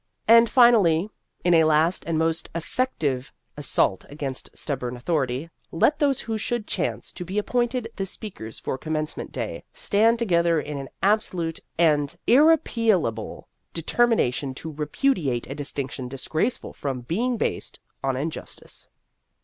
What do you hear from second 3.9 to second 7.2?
against stubborn authority, let those who should chance